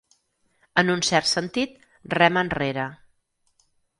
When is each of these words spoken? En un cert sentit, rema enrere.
En 0.81 0.89
un 0.93 1.03
cert 1.09 1.29
sentit, 1.33 1.77
rema 2.15 2.45
enrere. 2.47 2.87